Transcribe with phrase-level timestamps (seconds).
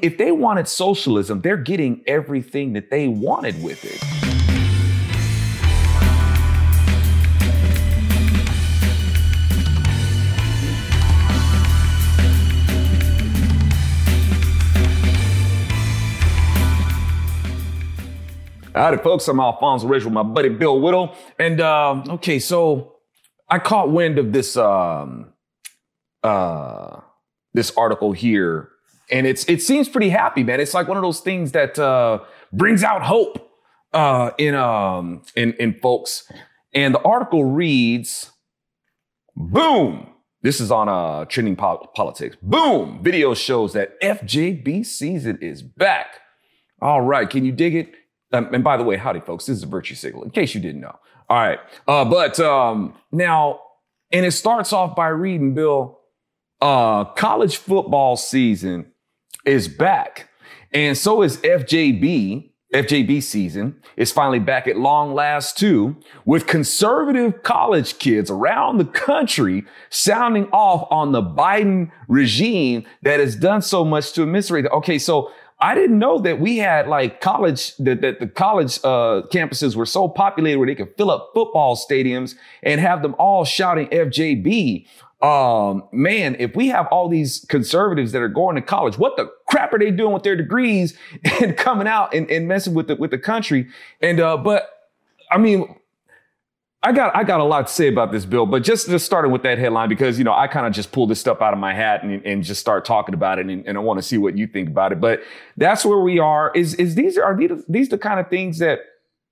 [0.00, 4.00] If they wanted socialism, they're getting everything that they wanted with it.
[18.72, 19.26] Howdy, folks.
[19.26, 21.16] I'm Alfonso Rachel with my buddy Bill Whittle.
[21.40, 22.98] And um, okay, so
[23.48, 25.32] I caught wind of this um,
[26.22, 27.00] uh,
[27.52, 28.70] this article here
[29.10, 30.60] and it's it seems pretty happy, man.
[30.60, 32.20] It's like one of those things that uh,
[32.52, 33.50] brings out hope
[33.92, 36.30] uh, in um in in folks.
[36.74, 38.32] And the article reads,
[39.36, 40.06] "Boom."
[40.40, 42.36] This is on uh, trending po- politics.
[42.40, 43.00] Boom!
[43.02, 46.20] Video shows that FJB season is back.
[46.80, 47.92] All right, can you dig it?
[48.32, 49.46] Um, and by the way, howdy, folks.
[49.46, 50.96] This is a virtue signal, in case you didn't know.
[51.28, 53.60] All right, uh, but um, now,
[54.12, 55.98] and it starts off by reading, Bill.
[56.60, 58.92] Uh, college football season
[59.48, 60.28] is back.
[60.72, 62.50] And so is FJB.
[62.74, 65.96] FJB season is finally back at long last too,
[66.26, 73.36] with conservative college kids around the country sounding off on the Biden regime that has
[73.36, 74.66] done so much to eviscerate.
[74.66, 79.22] Okay, so I didn't know that we had like college that, that the college uh,
[79.32, 83.46] campuses were so populated where they could fill up football stadiums and have them all
[83.46, 84.86] shouting FJB
[85.20, 89.28] um, man, if we have all these conservatives that are going to college, what the
[89.48, 90.96] crap are they doing with their degrees
[91.42, 93.68] and coming out and, and messing with the with the country?
[94.00, 94.70] And uh, but
[95.32, 95.74] I mean,
[96.84, 99.32] I got I got a lot to say about this bill, but just just starting
[99.32, 101.58] with that headline because you know I kind of just pulled this stuff out of
[101.58, 104.18] my hat and, and just start talking about it, and, and I want to see
[104.18, 105.00] what you think about it.
[105.00, 105.22] But
[105.56, 106.52] that's where we are.
[106.54, 108.80] Is is these are these these the kind of things that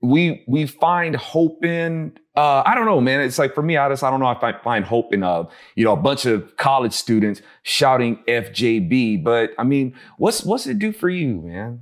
[0.03, 3.23] we we find hope in uh, I don't know, man.
[3.23, 5.49] It's like for me, I just I don't know if I find hope in a
[5.75, 9.25] you know a bunch of college students shouting FJB.
[9.25, 11.81] But I mean, what's what's it do for you, man?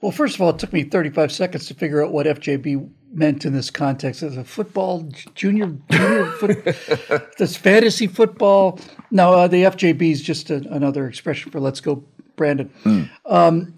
[0.00, 3.44] Well, first of all, it took me 35 seconds to figure out what FJB meant
[3.44, 4.22] in this context.
[4.22, 8.78] As a football junior junior foot, this fantasy football.
[9.10, 12.04] No, uh, the FJB is just a, another expression for "Let's go,
[12.36, 13.10] Brandon." Mm.
[13.26, 13.74] Um,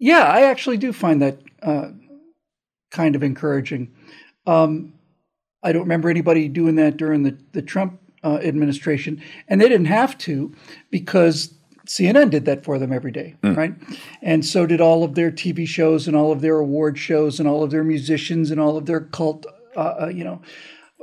[0.00, 1.90] yeah, I actually do find that uh,
[2.90, 3.92] kind of encouraging.
[4.46, 4.94] Um,
[5.62, 9.86] I don't remember anybody doing that during the, the Trump uh, administration, and they didn't
[9.86, 10.54] have to
[10.90, 11.54] because
[11.86, 13.56] CNN did that for them every day, mm.
[13.56, 13.74] right?
[14.22, 17.48] And so did all of their TV shows and all of their award shows and
[17.48, 19.46] all of their musicians and all of their cult,
[19.76, 20.40] uh, uh, you know,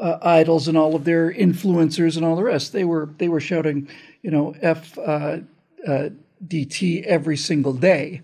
[0.02, 2.72] uh, idols and all of their influencers and all the rest.
[2.72, 3.90] They were they were shouting,
[4.22, 5.40] you know, F uh,
[5.88, 6.10] uh,
[6.48, 8.22] DT every single day.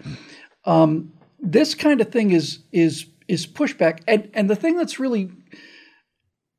[0.66, 4.00] Um, this kind of thing is is is pushback.
[4.08, 5.32] And and the thing that's really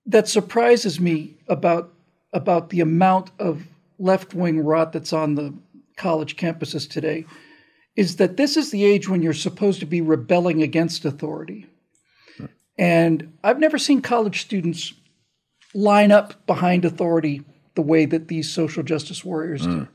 [0.06, 1.92] that surprises me about
[2.32, 3.66] about the amount of
[3.98, 5.54] left wing rot that's on the
[5.96, 7.24] college campuses today
[7.96, 11.66] is that this is the age when you're supposed to be rebelling against authority.
[12.76, 14.94] And I've never seen college students
[15.74, 17.42] line up behind authority
[17.76, 19.70] the way that these social justice warriors mm.
[19.70, 19.88] do.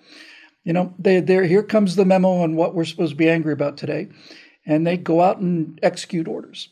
[0.64, 3.54] You know, they, they're, here comes the memo on what we're supposed to be angry
[3.54, 4.10] about today
[4.70, 6.70] and they go out and execute orders.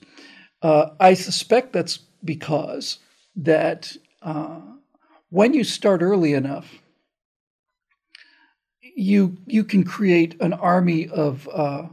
[0.62, 3.00] Uh, I suspect that's because
[3.36, 4.62] that uh,
[5.30, 6.76] when you start early enough,
[8.96, 11.88] you you can create an army of uh,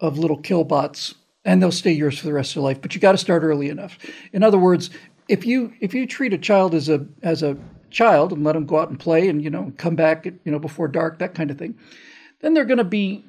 [0.00, 1.14] of little killbots,
[1.44, 2.82] and they'll stay yours for the rest of their life.
[2.82, 3.98] But you got to start early enough.
[4.32, 4.90] In other words,
[5.28, 7.56] if you if you treat a child as a as a
[7.90, 10.58] child and let them go out and play and you know come back you know
[10.58, 11.74] before dark that kind of thing,
[12.40, 13.24] then they're going to be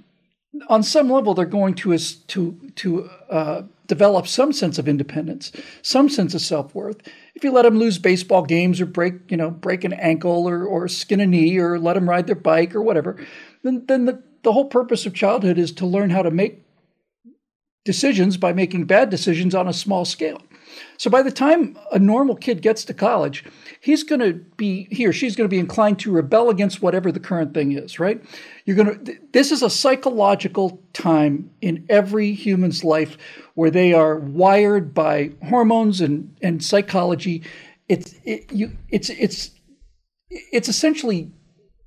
[0.67, 5.51] on some level, they're going to to to uh, develop some sense of independence,
[5.81, 6.97] some sense of self worth.
[7.35, 10.65] If you let them lose baseball games or break you know break an ankle or
[10.65, 13.17] or skin a knee or let them ride their bike or whatever,
[13.63, 16.63] then then the the whole purpose of childhood is to learn how to make
[17.85, 20.41] decisions by making bad decisions on a small scale.
[20.97, 23.43] So by the time a normal kid gets to college,
[23.79, 27.11] he's going to be he or she's going to be inclined to rebel against whatever
[27.11, 28.23] the current thing is, right?
[28.65, 33.17] You're going to this is a psychological time in every human's life
[33.55, 37.43] where they are wired by hormones and and psychology.
[37.87, 39.51] It's it, you it's it's
[40.29, 41.31] it's essentially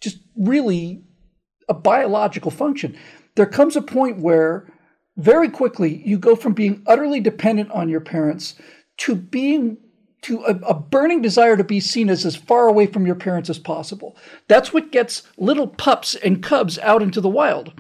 [0.00, 1.02] just really
[1.68, 2.96] a biological function.
[3.34, 4.71] There comes a point where
[5.16, 8.54] very quickly you go from being utterly dependent on your parents
[8.98, 9.76] to being
[10.22, 13.50] to a, a, burning desire to be seen as as far away from your parents
[13.50, 14.16] as possible.
[14.48, 17.72] That's what gets little pups and cubs out into the wild,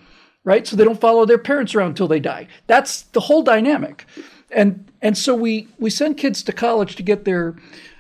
[0.44, 0.66] right?
[0.66, 2.48] So they don't follow their parents around until they die.
[2.66, 4.06] That's the whole dynamic,
[4.50, 7.54] and and so we we send kids to college to get their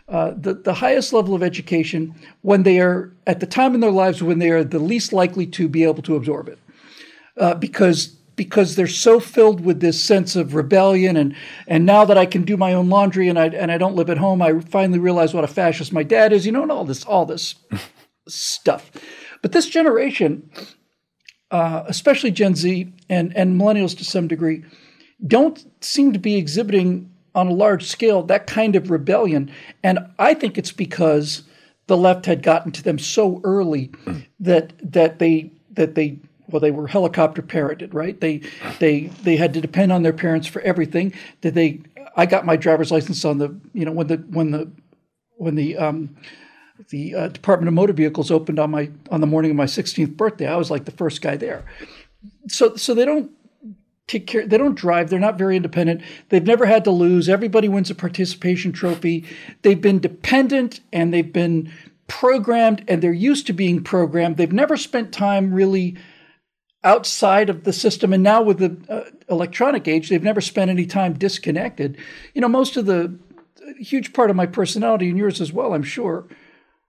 [0.08, 3.92] uh, the, the highest level of education when they are at the time in their
[3.92, 6.58] lives when they are the least likely to be able to absorb it.
[7.38, 11.34] uh, because because they're so filled with this sense of rebellion and
[11.66, 14.10] and now that I can do my own laundry and I and I don't live
[14.10, 16.46] at home, I finally realize what a fascist my dad is.
[16.46, 17.54] You know, and all this all this
[18.28, 18.90] stuff.
[19.42, 20.50] But this generation,
[21.50, 24.64] uh, especially Gen Z and and millennials to some degree,
[25.26, 29.50] don't seem to be exhibiting on a large scale that kind of rebellion,
[29.82, 31.44] and I think it's because
[31.86, 33.90] the left had gotten to them so early
[34.40, 36.18] that that they that they
[36.52, 38.20] well they were helicopter parented right?
[38.20, 38.42] They
[38.78, 41.12] they they had to depend on their parents for everything.
[41.40, 41.80] That they
[42.14, 44.70] i got my driver's license on the you know when the when the
[45.36, 46.14] when the um
[46.90, 50.16] the uh, department of motor vehicles opened on my on the morning of my 16th
[50.16, 50.46] birthday.
[50.46, 51.64] I was like the first guy there.
[52.48, 53.30] So so they don't
[54.06, 55.10] take care they don't drive.
[55.10, 56.02] They're not very independent.
[56.28, 57.28] They've never had to lose.
[57.28, 59.24] Everybody wins a participation trophy.
[59.62, 61.72] They've been dependent and they've been
[62.08, 64.36] programmed and they're used to being programmed.
[64.36, 65.96] They've never spent time really
[66.84, 70.86] outside of the system and now with the uh, electronic age they've never spent any
[70.86, 71.96] time disconnected.
[72.34, 73.16] You know most of the
[73.78, 76.26] huge part of my personality and yours as well i'm sure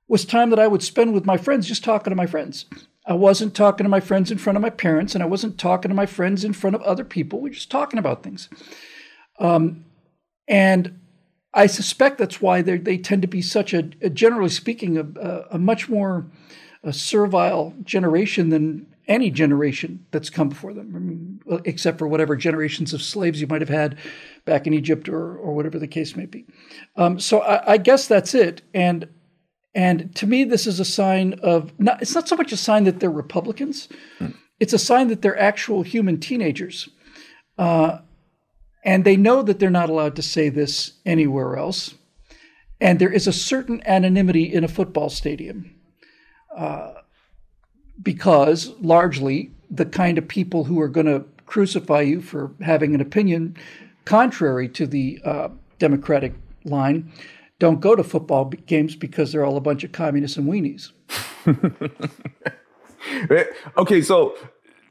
[0.08, 2.66] was time that i would spend with my friends just talking to my friends.
[3.06, 5.90] I wasn't talking to my friends in front of my parents and i wasn't talking
[5.90, 7.40] to my friends in front of other people.
[7.40, 8.50] We were just talking about things.
[9.40, 9.86] Um,
[10.48, 11.00] and
[11.54, 15.60] i suspect that's why they tend to be such a, a generally speaking a, a
[15.60, 16.26] much more
[16.84, 22.36] a servile generation than any generation that's come before them, I mean, except for whatever
[22.36, 23.98] generations of slaves you might have had
[24.46, 26.46] back in Egypt or, or whatever the case may be.
[26.96, 28.62] Um, so I, I, guess that's it.
[28.74, 29.10] And
[29.76, 32.02] and to me, this is a sign of not.
[32.02, 33.90] It's not so much a sign that they're Republicans.
[34.20, 34.28] Hmm.
[34.60, 36.90] It's a sign that they're actual human teenagers,
[37.58, 38.00] uh,
[38.86, 41.96] and they know that they're not allowed to say this anywhere else.
[42.80, 45.76] And there is a certain anonymity in a football stadium.
[46.56, 46.94] Uh,
[48.04, 53.02] because largely the kind of people who are going to crucify you for having an
[53.02, 53.56] opinion
[54.06, 56.34] contrary to the uh, Democratic
[56.66, 57.12] line
[57.60, 60.92] don't go to football games because they're all a bunch of communists and weenies.
[63.78, 64.36] okay, so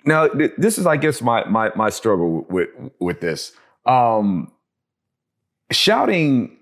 [0.05, 2.69] now this is, I guess, my my my struggle with
[2.99, 3.53] with this.
[3.85, 4.53] Um,
[5.71, 6.57] shouting,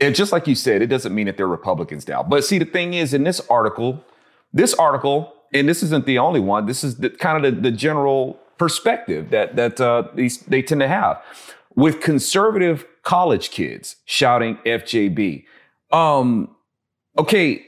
[0.00, 2.22] and just like you said, it doesn't mean that they're Republicans now.
[2.22, 4.04] But see, the thing is, in this article,
[4.52, 6.66] this article and this isn't the only one.
[6.66, 10.80] This is the, kind of the, the general perspective that that uh, these they tend
[10.80, 11.22] to have
[11.74, 15.44] with conservative college kids shouting FJB.
[15.90, 16.54] Um,
[17.16, 17.64] okay,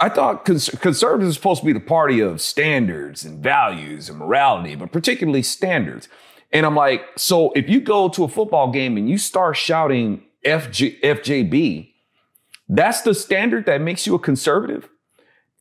[0.00, 4.18] I thought cons- conservatives are supposed to be the party of standards and values and
[4.18, 6.08] morality, but particularly standards.
[6.52, 10.22] And I'm like, so if you go to a football game and you start shouting
[10.44, 11.90] FJ- FJB,
[12.68, 14.88] that's the standard that makes you a conservative?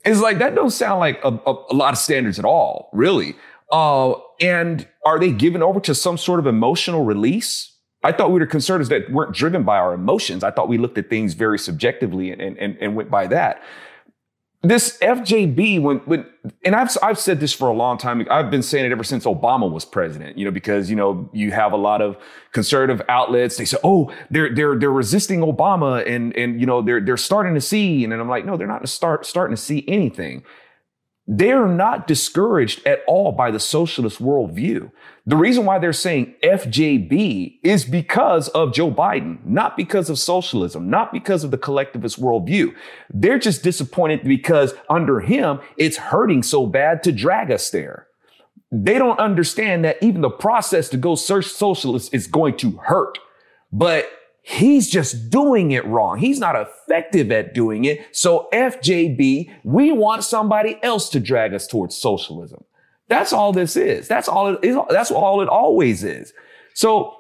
[0.05, 3.35] It's like that don't sound like a, a, a lot of standards at all, really.
[3.71, 7.71] Uh, and are they given over to some sort of emotional release?
[8.03, 10.43] I thought we were concerns that weren't driven by our emotions.
[10.43, 13.61] I thought we looked at things very subjectively and, and, and went by that
[14.63, 16.25] this FJB when when
[16.63, 18.25] and I've I've said this for a long time.
[18.31, 20.37] I've been saying it ever since Obama was president.
[20.37, 22.17] You know, because you know you have a lot of
[22.53, 23.57] conservative outlets.
[23.57, 27.53] They say, "Oh, they're they're they're resisting Obama," and and you know they're they're starting
[27.55, 28.05] to see.
[28.05, 30.43] And I'm like, no, they're not start starting to see anything.
[31.25, 34.91] They're not discouraged at all by the socialist worldview.
[35.25, 40.89] The reason why they're saying FJB is because of Joe Biden, not because of socialism,
[40.89, 42.75] not because of the collectivist worldview.
[43.09, 48.07] They're just disappointed because under him, it's hurting so bad to drag us there.
[48.69, 53.17] They don't understand that even the process to go search socialist is going to hurt.
[53.71, 54.09] But
[54.45, 56.19] He's just doing it wrong.
[56.19, 58.01] He's not effective at doing it.
[58.11, 62.65] So FJB, we want somebody else to drag us towards socialism.
[63.07, 64.09] That's all this is.
[64.09, 64.77] That's all it is.
[64.89, 66.33] That's all it always is.
[66.73, 67.15] So,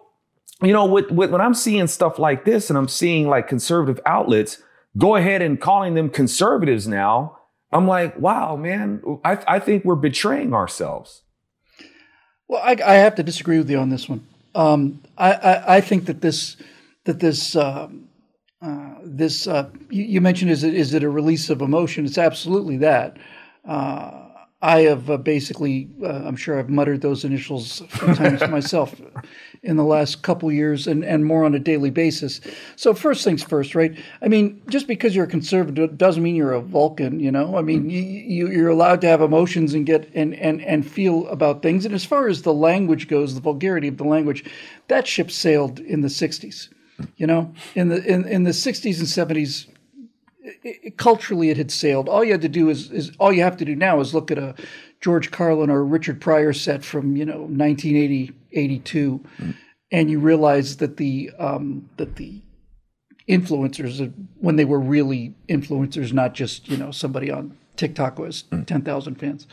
[0.61, 4.01] you know, with, with, when I'm seeing stuff like this and I'm seeing like conservative
[4.05, 4.61] outlets
[4.97, 7.39] go ahead and calling them conservatives now,
[7.71, 11.21] I'm like, wow, man, I, I think we're betraying ourselves.
[12.49, 14.27] Well, I, I have to disagree with you on this one.
[14.53, 16.57] Um, I, I, I think that this
[17.05, 18.09] that this um,
[18.61, 22.05] uh, this uh, you, you, mentioned is it is it a release of emotion?
[22.05, 23.17] It's absolutely that.
[23.67, 24.23] Uh,
[24.63, 28.95] I have uh, basically, uh, I'm sure I've muttered those initials a few times myself
[29.61, 32.39] in the last couple years and, and more on a daily basis.
[32.77, 33.93] So, first things first, right?
[34.21, 37.57] I mean, just because you're a conservative doesn't mean you're a Vulcan, you know?
[37.57, 41.61] I mean, you, you're allowed to have emotions and get and, and, and feel about
[41.61, 41.85] things.
[41.85, 44.45] And as far as the language goes, the vulgarity of the language,
[44.87, 46.69] that ship sailed in the 60s.
[47.17, 49.67] You know, in the in, in the 60s and 70s,
[50.41, 52.07] it, it, culturally it had sailed.
[52.07, 54.29] All you had to do is, is all you have to do now is look
[54.31, 54.55] at a
[55.01, 59.55] George Carlin or Richard Pryor set from you know 1980 82, mm.
[59.91, 62.41] and you realize that the um, that the
[63.27, 68.65] influencers when they were really influencers, not just you know somebody on TikTok was mm.
[68.65, 69.47] 10,000 fans.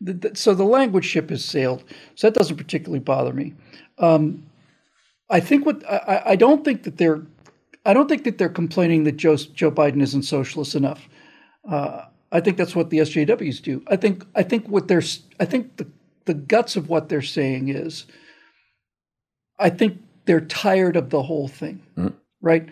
[0.00, 1.84] The, the, so the language ship has sailed.
[2.14, 3.54] So that doesn't particularly bother me.
[3.98, 4.44] Um,
[5.30, 7.22] I think what I, I don't think that they're
[7.86, 11.08] I don't think that they're complaining that Joe Joe Biden isn't socialist enough.
[11.68, 13.82] Uh, I think that's what the SJWs do.
[13.86, 15.02] I think I think what they're
[15.38, 15.86] I think the
[16.26, 18.06] the guts of what they're saying is
[19.58, 21.82] I think they're tired of the whole thing.
[21.96, 22.14] Mm-hmm.
[22.42, 22.68] Right?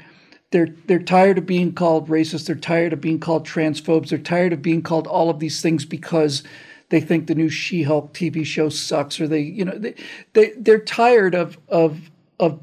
[0.51, 4.53] They're they're tired of being called racist, they're tired of being called transphobes, they're tired
[4.53, 6.43] of being called all of these things because
[6.91, 9.95] they think the new She-Hulk TV show sucks or they you know they,
[10.33, 12.61] they they're tired of of of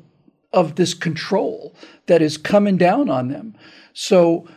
[0.53, 3.55] of this control that is coming down on them.
[3.93, 4.47] So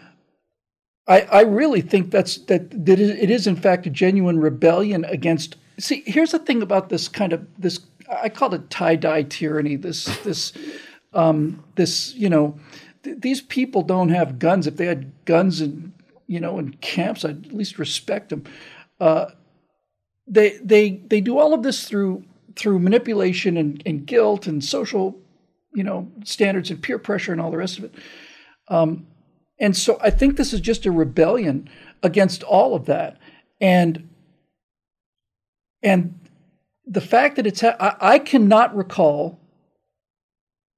[1.08, 5.56] I, I really think that's that that it is in fact a genuine rebellion against.
[5.78, 7.80] See, here's the thing about this kind of this.
[8.10, 9.76] I call it tie dye tyranny.
[9.76, 10.52] This this
[11.14, 12.58] um, this you know
[13.02, 14.66] th- these people don't have guns.
[14.66, 15.92] If they had guns and
[16.26, 18.44] you know in camps, I'd at least respect them.
[19.00, 19.30] Uh,
[20.26, 22.24] they they they do all of this through
[22.58, 25.18] through manipulation and, and guilt and social
[25.74, 27.94] you know standards and peer pressure and all the rest of it.
[28.68, 29.06] Um,
[29.60, 31.68] and so I think this is just a rebellion
[32.02, 33.18] against all of that.
[33.60, 34.08] And
[35.82, 36.18] and
[36.86, 39.38] the fact that it's ha- I, I, cannot recall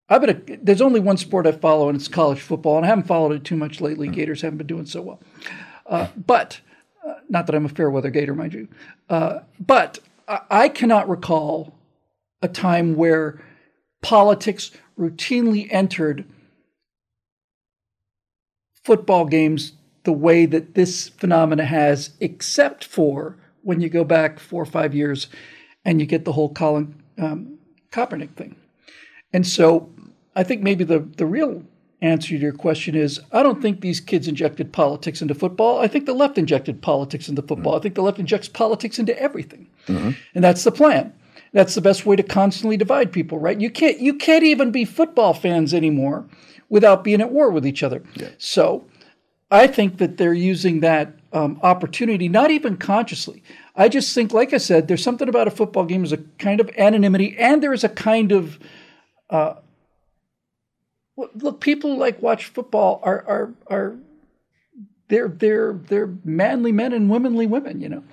[0.09, 3.07] I've bet there's only one sport I follow and it's college football and I haven't
[3.07, 4.09] followed it too much lately.
[4.09, 4.15] Hmm.
[4.15, 5.21] Gators haven't been doing so well.
[5.87, 6.61] Uh, but
[7.07, 8.69] uh, not that I'm a fair weather gator, mind you.
[9.09, 9.99] Uh, but
[10.51, 11.75] I, cannot recall
[12.41, 13.43] a time where
[14.01, 16.25] politics routinely entered
[18.85, 19.73] football games
[20.05, 24.95] the way that this phenomena has, except for when you go back four or five
[24.95, 25.27] years
[25.85, 27.59] and you get the whole Colin um,
[27.91, 28.57] Kaepernick thing.
[29.33, 29.91] And so
[30.37, 31.65] I think maybe the, the real
[32.03, 35.79] answer to your question is I don't think these kids injected politics into football.
[35.81, 37.77] I think the left injected politics into football.
[37.77, 39.69] I think the left injects politics into everything.
[39.87, 40.11] Mm-hmm.
[40.35, 41.13] And that's the plan.
[41.53, 43.61] That's the best way to constantly divide people, right?
[43.61, 46.27] You can't you can't even be football fans anymore
[46.69, 48.03] without being at war with each other.
[48.15, 48.29] Yeah.
[48.39, 48.85] So
[49.51, 53.43] I think that they're using that um, opportunity, not even consciously.
[53.77, 56.61] I just think, like I said, there's something about a football game as a kind
[56.61, 58.59] of anonymity, and there is a kind of
[59.29, 59.55] uh,
[61.35, 61.61] look.
[61.61, 63.97] People like watch football are are are
[65.09, 67.81] they're they're they're manly men and womanly women.
[67.81, 68.05] You know,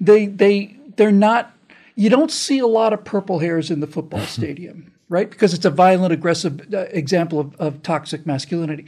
[0.00, 1.52] they they they're not.
[1.94, 5.30] You don't see a lot of purple hairs in the football stadium right?
[5.30, 8.86] Because it's a violent, aggressive uh, example of, of toxic masculinity.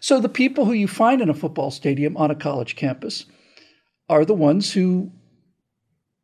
[0.00, 3.26] So the people who you find in a football stadium on a college campus
[4.08, 5.10] are the ones who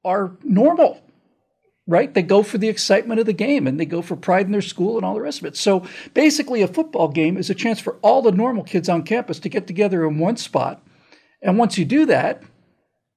[0.05, 1.01] are normal,
[1.87, 2.13] right?
[2.15, 4.63] They go for the excitement of the game and they go for pride in their
[4.63, 5.57] school and all the rest of it.
[5.57, 9.39] So basically, a football game is a chance for all the normal kids on campus
[9.41, 10.83] to get together in one spot.
[11.43, 12.43] And once you do that,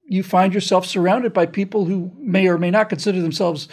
[0.03, 3.67] you find yourself surrounded by people who may or may not consider themselves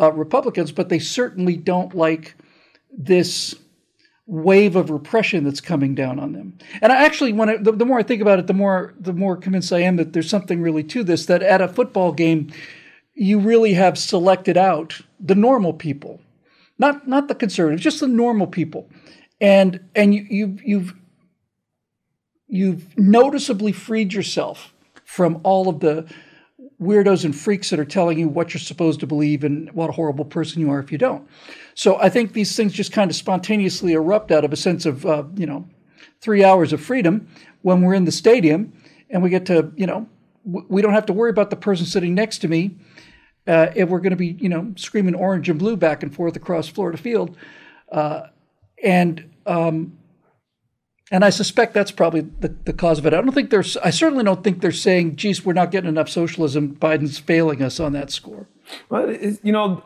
[0.00, 2.34] uh, Republicans, but they certainly don't like
[2.96, 3.54] this
[4.26, 6.56] wave of repression that's coming down on them.
[6.80, 9.12] And I actually, when I, the, the, more I think about it, the more the
[9.12, 11.26] more convinced I am that there's something really to this.
[11.26, 12.50] That at a football game,
[13.14, 16.20] you really have selected out the normal people,
[16.78, 18.88] not not the conservatives, just the normal people,
[19.40, 20.94] and and you, you've you've
[22.48, 24.72] you've noticeably freed yourself
[25.04, 26.06] from all of the
[26.80, 29.92] weirdos and freaks that are telling you what you're supposed to believe and what a
[29.92, 31.26] horrible person you are if you don't.
[31.74, 35.06] So I think these things just kind of spontaneously erupt out of a sense of,
[35.06, 35.68] uh, you know,
[36.20, 37.28] three hours of freedom
[37.62, 38.72] when we're in the stadium
[39.10, 40.08] and we get to, you know,
[40.44, 42.76] we don't have to worry about the person sitting next to me
[43.46, 46.36] uh, if we're going to be, you know, screaming orange and blue back and forth
[46.36, 47.36] across Florida Field.
[47.90, 48.26] Uh,
[48.82, 49.98] and um,
[51.12, 53.12] and I suspect that's probably the, the cause of it.
[53.12, 56.08] I don't think there's, I certainly don't think they're saying, geez, we're not getting enough
[56.08, 56.74] socialism.
[56.74, 58.46] Biden's failing us on that score.
[58.88, 59.84] Well, you know,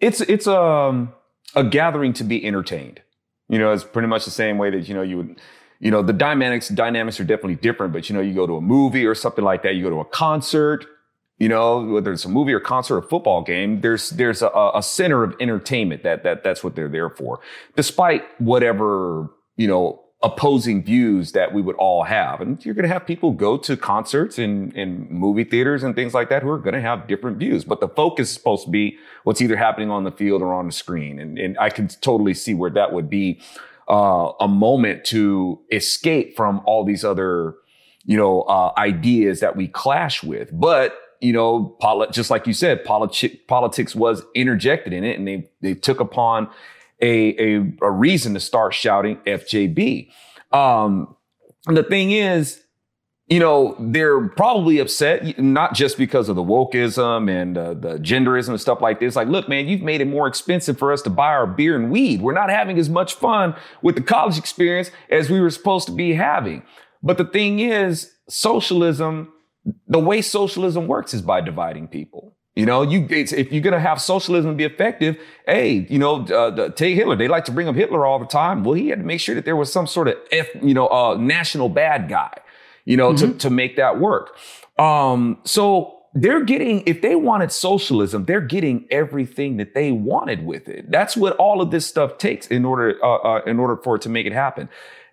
[0.00, 1.14] it's, it's a, um,
[1.54, 3.00] a gathering to be entertained.
[3.48, 5.40] You know, it's pretty much the same way that, you know, you would,
[5.78, 8.60] you know, the dynamics, dynamics are definitely different, but you know, you go to a
[8.60, 10.84] movie or something like that, you go to a concert,
[11.38, 14.82] you know, whether it's a movie or concert or football game, there's there's a, a,
[14.82, 17.40] center of entertainment that that that's what they're there for.
[17.76, 22.40] Despite whatever, you know, opposing views that we would all have.
[22.40, 26.14] And you're going to have people go to concerts and, and movie theaters and things
[26.14, 27.64] like that who are going to have different views.
[27.64, 30.66] But the focus is supposed to be what's either happening on the field or on
[30.66, 31.20] the screen.
[31.20, 33.40] And, and I can totally see where that would be
[33.88, 37.54] uh, a moment to escape from all these other,
[38.04, 40.48] you know, uh, ideas that we clash with.
[40.50, 41.76] But you know,
[42.12, 46.48] just like you said, politi- politics was interjected in it, and they they took upon
[47.00, 50.10] a a, a reason to start shouting FJB.
[50.52, 51.16] Um,
[51.66, 52.62] and the thing is,
[53.28, 58.50] you know, they're probably upset, not just because of the wokeism and uh, the genderism
[58.50, 59.16] and stuff like this.
[59.16, 61.90] Like, look, man, you've made it more expensive for us to buy our beer and
[61.90, 62.22] weed.
[62.22, 65.92] We're not having as much fun with the college experience as we were supposed to
[65.92, 66.62] be having.
[67.02, 69.32] But the thing is, socialism,
[69.88, 72.36] the way socialism works is by dividing people.
[72.56, 76.96] You know, you if you're gonna have socialism be effective, hey, you know, uh, take
[76.96, 77.14] Hitler.
[77.14, 78.64] They like to bring up Hitler all the time.
[78.64, 80.88] Well, he had to make sure that there was some sort of F, you know,
[80.88, 82.32] uh, national bad guy,
[82.86, 83.32] you know, mm-hmm.
[83.32, 84.38] to to make that work.
[84.78, 90.66] Um, so they're getting if they wanted socialism, they're getting everything that they wanted with
[90.66, 90.90] it.
[90.90, 94.02] That's what all of this stuff takes in order uh, uh, in order for it
[94.02, 94.70] to make it happen.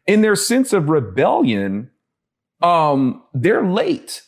[0.07, 1.91] In their sense of rebellion,
[2.62, 4.22] um, they're late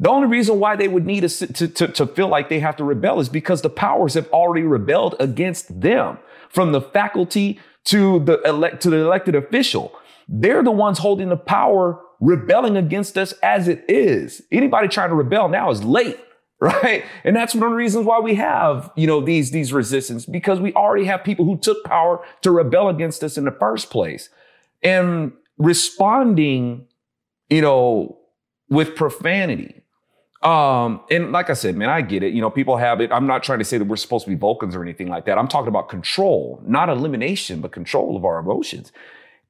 [0.00, 2.76] the only reason why they would need a, to, to, to feel like they have
[2.76, 8.18] to rebel is because the powers have already rebelled against them, from the faculty to
[8.20, 9.92] the elect to the elected official.
[10.26, 14.42] They're the ones holding the power, rebelling against us as it is.
[14.50, 16.18] Anybody trying to rebel now is late
[16.60, 17.06] right?
[17.24, 20.60] And that's one of the reasons why we have, you know, these, these resistance because
[20.60, 24.28] we already have people who took power to rebel against us in the first place.
[24.82, 26.86] And responding,
[27.48, 28.18] you know,
[28.68, 29.79] with profanity,
[30.42, 32.32] um, and like I said, man, I get it.
[32.32, 33.12] You know, people have it.
[33.12, 35.36] I'm not trying to say that we're supposed to be Vulcans or anything like that.
[35.36, 38.90] I'm talking about control, not elimination, but control of our emotions.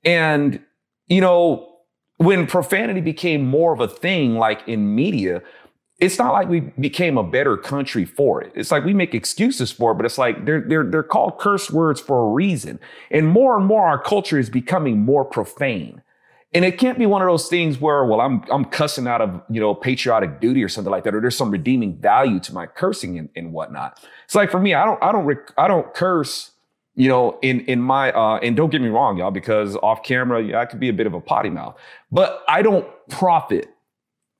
[0.04, 0.60] And,
[1.06, 1.68] you know,
[2.16, 5.42] when profanity became more of a thing, like in media,
[6.00, 8.50] it's not like we became a better country for it.
[8.54, 11.70] It's like we make excuses for it, but it's like they're, they're, they're called curse
[11.70, 12.80] words for a reason.
[13.10, 16.02] And more and more, our culture is becoming more profane.
[16.52, 19.40] And it can't be one of those things where, well, I'm, I'm cussing out of,
[19.48, 22.66] you know, patriotic duty or something like that, or there's some redeeming value to my
[22.66, 24.04] cursing and, and whatnot.
[24.24, 26.50] It's like for me, I don't, I don't, rec- I don't curse,
[26.96, 30.42] you know, in, in my, uh, and don't get me wrong, y'all, because off camera,
[30.42, 31.76] yeah, I could be a bit of a potty mouth,
[32.10, 33.68] but I don't profit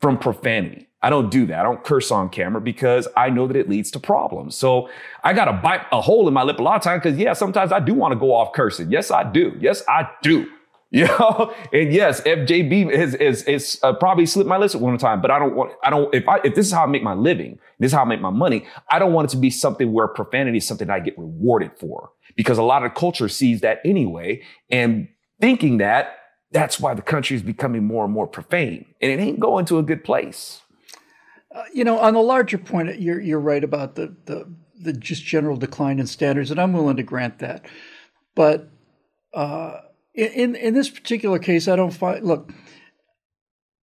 [0.00, 0.88] from profanity.
[1.02, 1.60] I don't do that.
[1.60, 4.56] I don't curse on camera because I know that it leads to problems.
[4.56, 4.90] So
[5.22, 7.34] I got to bite a hole in my lip a lot of times because, yeah,
[7.34, 8.90] sometimes I do want to go off cursing.
[8.90, 9.56] Yes, I do.
[9.60, 10.50] Yes, I do.
[10.90, 14.96] You know, and yes, FJB has is is uh, probably slipped my list at one
[14.98, 17.02] time, but I don't want I don't if I if this is how I make
[17.02, 18.66] my living, this is how I make my money.
[18.90, 22.10] I don't want it to be something where profanity is something I get rewarded for
[22.36, 25.08] because a lot of culture sees that anyway, and
[25.40, 26.16] thinking that
[26.52, 29.78] that's why the country is becoming more and more profane, and it ain't going to
[29.78, 30.60] a good place.
[31.54, 35.22] Uh, you know, on the larger point, you're you're right about the the the just
[35.22, 37.64] general decline in standards, and I'm willing to grant that,
[38.34, 38.68] but.
[39.32, 39.82] Uh,
[40.14, 42.52] in in this particular case, I don't find look.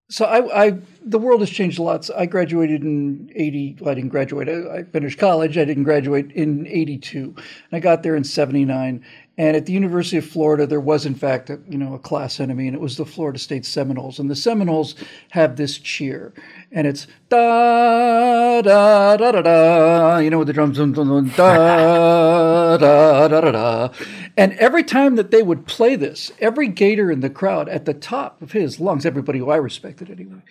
[0.10, 2.10] So I, I the world has changed a lot.
[2.16, 3.78] I graduated in eighty.
[3.80, 4.50] Well, I didn't graduate.
[4.50, 5.58] I, I finished college.
[5.58, 7.36] I didn't graduate in eighty two.
[7.72, 9.04] I got there in seventy nine,
[9.38, 12.40] and at the University of Florida, there was in fact a, you know a class
[12.40, 14.20] enemy, and it was the Florida State Seminoles.
[14.20, 14.96] And the Seminoles
[15.32, 16.34] have this cheer,
[16.72, 20.18] and it's da da da da da.
[20.20, 23.90] You know with the drums, da da da da da.
[24.38, 27.96] And every time that they would play this, every Gator in the crowd at the
[27.96, 30.44] top of his lungs, everybody who I respected anyway,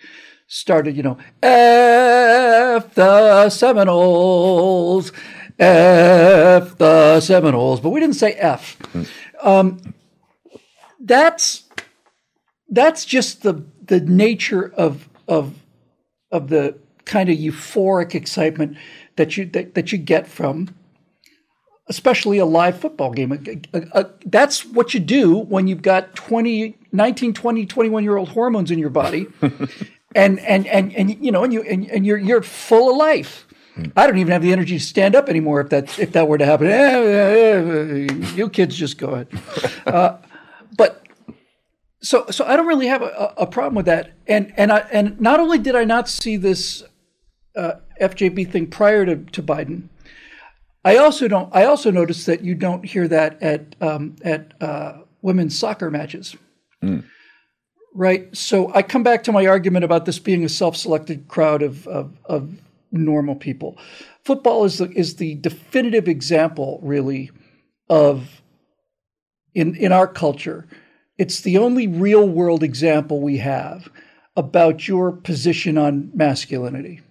[0.47, 5.11] started, you know, F the Seminoles.
[5.59, 8.77] F the Seminoles, but we didn't say F.
[9.41, 9.93] Um,
[10.99, 11.63] that's
[12.69, 15.55] that's just the the nature of of
[16.31, 18.77] of the kind of euphoric excitement
[19.15, 20.75] that you that, that you get from
[21.89, 23.31] especially a live football game.
[23.31, 28.17] A, a, a, that's what you do when you've got 20, 19, 20, 21 year
[28.17, 29.27] old hormones in your body.
[30.15, 33.47] and, and, and, and, you know, and you, and, and you're, you're full of life.
[33.95, 36.37] I don't even have the energy to stand up anymore if that if that were
[36.37, 36.67] to happen.
[36.67, 39.27] Eh, eh, eh, you kids just go ahead.
[39.87, 40.17] Uh,
[40.75, 41.07] but
[42.01, 44.11] so so I don't really have a, a, problem with that.
[44.27, 46.83] And and I and not only did I not see this
[47.55, 49.87] uh, FJB thing prior to, to Biden,
[50.83, 51.53] I also don't.
[51.55, 56.35] I also noticed that you don't hear that at um, at uh, women's soccer matches.
[56.83, 57.05] Mm.
[57.93, 58.35] Right.
[58.35, 62.13] So I come back to my argument about this being a self-selected crowd of, of,
[62.25, 63.77] of normal people.
[64.23, 67.31] Football is the, is the definitive example, really,
[67.89, 68.41] of
[69.55, 70.67] in in our culture.
[71.17, 73.89] It's the only real world example we have
[74.35, 77.01] about your position on masculinity.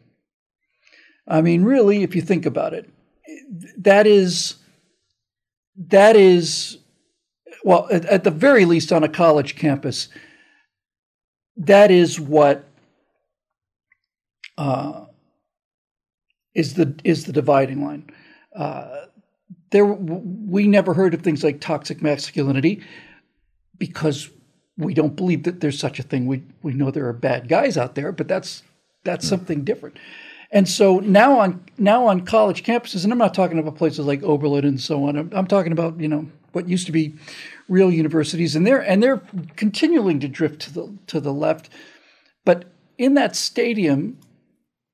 [1.27, 2.89] I mean, really, if you think about it,
[3.79, 4.57] that is
[5.77, 6.79] that is
[7.65, 10.09] well, at, at the very least, on a college campus,
[11.57, 12.65] that is what.
[14.59, 15.07] Uh,
[16.57, 18.11] is the is the dividing line.
[18.55, 19.05] Uh,
[19.71, 22.83] there, we never heard of things like toxic masculinity
[23.79, 24.31] because
[24.79, 26.27] we don't believe that there's such a thing.
[26.27, 28.63] We we know there are bad guys out there, but that's
[29.05, 29.99] that's something different.
[30.51, 34.23] And so now on now on college campuses, and I'm not talking about places like
[34.23, 35.17] Oberlin and so on.
[35.17, 37.15] I'm, I'm talking about you know what used to be
[37.69, 39.23] real universities, and they're and they're
[39.57, 41.69] continuing to drift to the to the left.
[42.45, 42.67] But
[42.99, 44.19] in that stadium,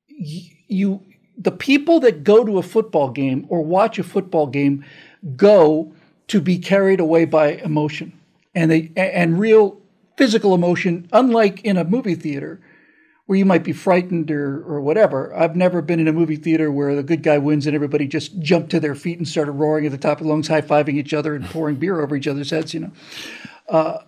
[0.09, 1.03] you
[1.37, 4.85] the people that go to a football game or watch a football game
[5.37, 5.93] go
[6.29, 8.13] to be carried away by emotion
[8.55, 9.79] and they and real
[10.17, 12.61] physical emotion unlike in a movie theater
[13.33, 15.35] where you might be frightened or, or whatever.
[15.35, 18.39] I've never been in a movie theater where the good guy wins and everybody just
[18.41, 21.15] jumped to their feet and started roaring at the top of lungs, high fiving each
[21.15, 22.75] other and pouring beer over each other's heads.
[22.75, 22.93] You know,
[23.71, 23.99] uh,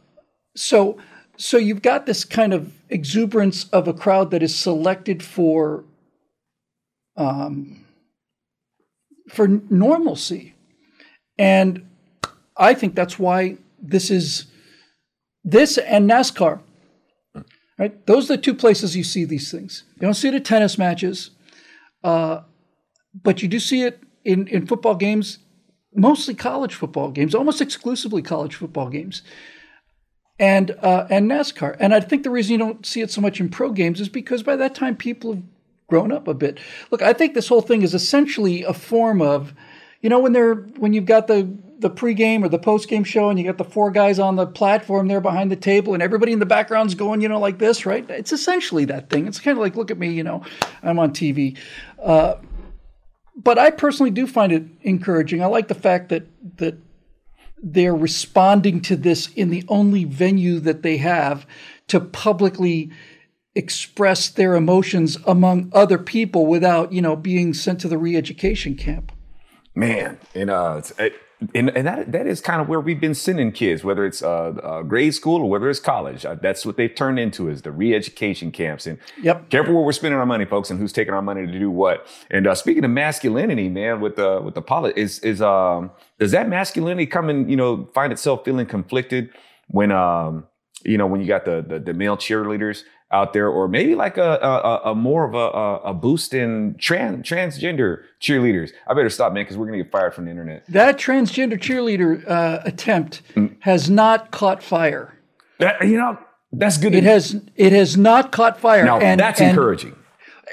[0.55, 0.99] so
[1.39, 5.85] so you've got this kind of exuberance of a crowd that is selected for
[7.17, 7.83] um,
[9.31, 10.55] for normalcy,
[11.39, 11.89] and
[12.59, 14.49] I think that's why this is
[15.45, 16.61] this and NASCAR
[17.79, 18.07] Right?
[18.07, 19.83] Those are the two places you see these things.
[19.97, 21.31] You don't see it at tennis matches,
[22.05, 22.43] uh,
[23.23, 25.39] but you do see it in, in football games,
[25.95, 29.23] mostly college football games, almost exclusively college football games,
[30.39, 31.77] and uh, and NASCAR.
[31.81, 34.09] And I think the reason you don't see it so much in pro games is
[34.09, 35.43] because by that time people have
[35.89, 36.59] grown up a bit.
[36.91, 39.55] Look, I think this whole thing is essentially a form of,
[40.05, 43.39] you know, when they're when you've got the the pregame or the postgame show, and
[43.39, 46.41] you got the four guys on the platform there behind the table, and everybody in
[46.41, 48.05] the background's going, you know, like this, right?
[48.11, 49.27] It's essentially that thing.
[49.27, 50.45] It's kind of like, look at me, you know,
[50.83, 51.57] I'm on TV.
[51.99, 52.35] Uh,
[53.35, 55.43] but I personally do find it encouraging.
[55.43, 56.27] I like the fact that
[56.59, 56.77] that
[57.63, 61.47] they're responding to this in the only venue that they have
[61.89, 62.91] to publicly
[63.55, 69.11] express their emotions among other people without, you know, being sent to the re-education camp.
[69.75, 71.15] Man, and uh, it,
[71.55, 74.51] and, and that that is kind of where we've been sending kids, whether it's uh,
[74.63, 76.25] uh, grade school or whether it's college.
[76.25, 78.87] Uh, that's what they've turned into is the re-education camps.
[78.87, 79.51] And yep.
[79.51, 82.07] careful where we're spending our money, folks, and who's taking our money to do what.
[82.31, 86.31] And uh, speaking of masculinity, man, with the with the polit is is um does
[86.31, 89.31] that masculinity come and you know find itself feeling conflicted
[89.69, 90.47] when um
[90.85, 92.85] you know when you got the the, the male cheerleaders
[93.15, 97.27] out there, or maybe like a, a, a more of a, a, boost in trans,
[97.27, 98.73] transgender cheerleaders.
[98.89, 100.67] I better stop, man, because we're going to get fired from the internet.
[100.69, 103.57] That transgender cheerleader uh, attempt mm.
[103.61, 105.17] has not caught fire.
[105.59, 106.19] That, you know,
[106.53, 106.95] that's good.
[106.95, 107.41] It has.
[107.55, 108.85] It has not caught fire.
[108.85, 109.95] Now and, that's and, encouraging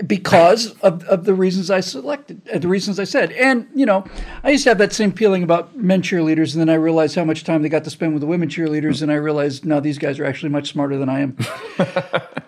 [0.07, 3.31] because of, of the reasons I selected, uh, the reasons I said.
[3.33, 4.05] And, you know,
[4.43, 7.25] I used to have that same feeling about men cheerleaders, and then I realized how
[7.25, 9.97] much time they got to spend with the women cheerleaders, and I realized, no, these
[9.97, 11.37] guys are actually much smarter than I am.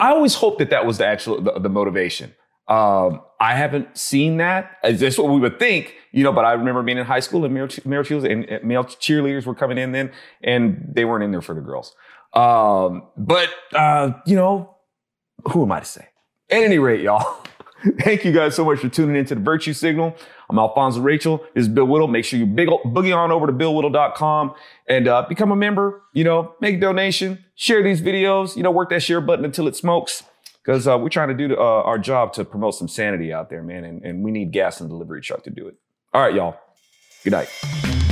[0.00, 2.34] I always hoped that that was the actual the, the motivation.
[2.68, 4.78] Um, I haven't seen that.
[4.82, 6.32] That's what we would think, you know.
[6.32, 9.54] But I remember being in high school and male, male cheerleaders and male cheerleaders were
[9.54, 11.94] coming in then, and they weren't in there for the girls.
[12.32, 14.76] Um, but uh, you know,
[15.52, 16.06] who am I to say?
[16.48, 17.44] At any rate, y'all.
[18.00, 20.16] Thank you guys so much for tuning into the Virtue Signal.
[20.50, 21.38] I'm Alfonso Rachel.
[21.54, 22.08] This is Bill Whittle.
[22.08, 24.54] Make sure you big, boogie on over to billwhittle.com
[24.88, 26.02] and uh, become a member.
[26.12, 28.56] You know, make a donation, share these videos.
[28.56, 30.24] You know, work that share button until it smokes
[30.64, 33.62] because uh, we're trying to do uh, our job to promote some sanity out there,
[33.62, 33.84] man.
[33.84, 35.76] And, and we need gas and delivery truck to do it.
[36.12, 36.58] All right, y'all.
[37.22, 38.09] Good night.